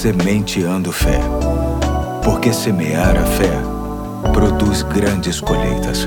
[0.00, 1.20] Sementeando Fé.
[2.24, 3.52] Porque semear a fé
[4.32, 6.06] produz grandes colheitas.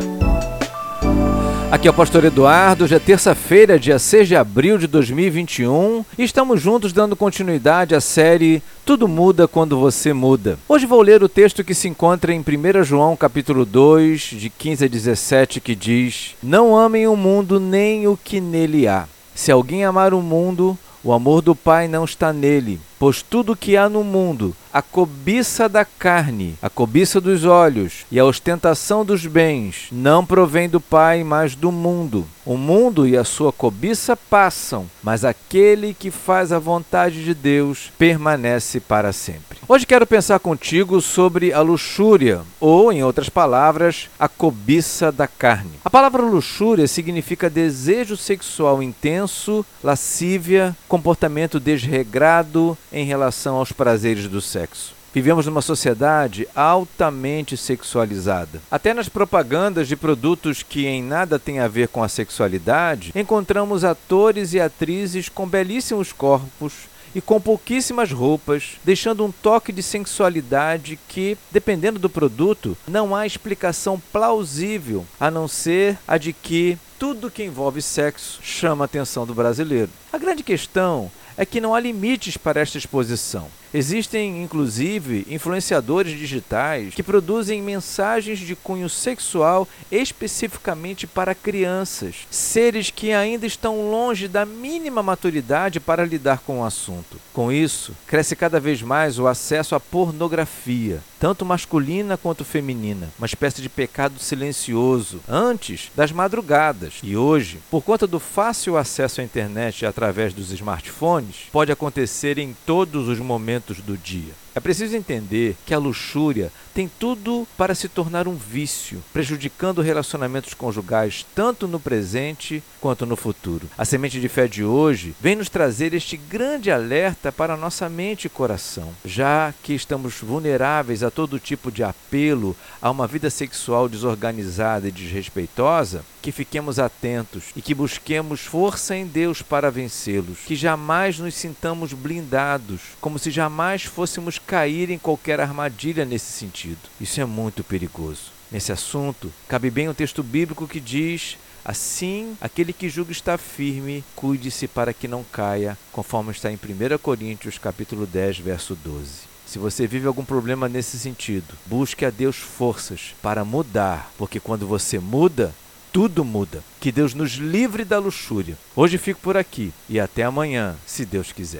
[1.71, 6.23] Aqui é o Pastor Eduardo, hoje é terça-feira, dia 6 de abril de 2021, e
[6.23, 10.57] estamos juntos dando continuidade à série Tudo Muda Quando Você Muda.
[10.67, 14.85] Hoje vou ler o texto que se encontra em 1 João capítulo 2, de 15
[14.85, 19.05] a 17, que diz: Não amem o mundo nem o que nele há.
[19.35, 23.75] Se alguém amar o mundo, o amor do Pai não está nele, pois tudo que
[23.75, 29.27] há no mundo, a cobiça da carne, a cobiça dos olhos e a ostentação dos
[29.27, 32.25] bens não provém do Pai, mas do mundo.
[32.45, 37.91] O mundo e a sua cobiça passam, mas aquele que faz a vontade de Deus
[37.97, 39.59] permanece para sempre.
[39.67, 45.71] Hoje quero pensar contigo sobre a luxúria, ou, em outras palavras, a cobiça da carne.
[45.85, 54.39] A palavra luxúria significa desejo sexual intenso, lascívia, comportamento desregrado em relação aos prazeres do
[54.39, 54.93] sexo.
[55.13, 58.61] Vivemos numa sociedade altamente sexualizada.
[58.71, 63.83] Até nas propagandas de produtos que em nada têm a ver com a sexualidade, encontramos
[63.83, 70.97] atores e atrizes com belíssimos corpos e com pouquíssimas roupas, deixando um toque de sensualidade
[71.07, 77.29] que, dependendo do produto, não há explicação plausível a não ser a de que tudo
[77.29, 79.91] que envolve sexo chama a atenção do brasileiro.
[80.11, 83.47] A grande questão é que não há limites para esta exposição.
[83.73, 93.11] Existem, inclusive, influenciadores digitais que produzem mensagens de cunho sexual especificamente para crianças, seres que
[93.11, 97.17] ainda estão longe da mínima maturidade para lidar com o assunto.
[97.33, 103.25] Com isso, cresce cada vez mais o acesso à pornografia, tanto masculina quanto feminina, uma
[103.25, 106.95] espécie de pecado silencioso, antes das madrugadas.
[107.01, 112.53] E hoje, por conta do fácil acesso à internet através dos smartphones, pode acontecer em
[112.65, 114.33] todos os momentos do dia.
[114.55, 120.53] É preciso entender que a luxúria tem tudo para se tornar um vício, prejudicando relacionamentos
[120.53, 123.69] conjugais tanto no presente quanto no futuro.
[123.77, 128.25] A semente de fé de hoje vem nos trazer este grande alerta para nossa mente
[128.25, 133.87] e coração, já que estamos vulneráveis a todo tipo de apelo a uma vida sexual
[133.87, 140.55] desorganizada e desrespeitosa, que fiquemos atentos e que busquemos força em Deus para vencê-los, que
[140.55, 146.79] jamais nos sintamos blindados, como se jamais fôssemos cair em qualquer armadilha nesse sentido.
[146.99, 148.31] Isso é muito perigoso.
[148.51, 154.03] Nesse assunto, cabe bem o texto bíblico que diz: Assim, aquele que julga está firme,
[154.15, 159.33] cuide-se para que não caia, conforme está em 1 Coríntios capítulo 10, verso 12.
[159.45, 164.67] Se você vive algum problema nesse sentido, busque a Deus forças para mudar, porque quando
[164.67, 165.53] você muda,
[165.93, 166.63] tudo muda.
[166.81, 168.57] Que Deus nos livre da luxúria.
[168.75, 171.51] Hoje fico por aqui e até amanhã, se Deus quiser.